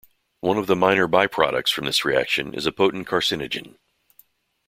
[0.39, 3.75] One of the minor by-products from this reaction is a potent carcinogen.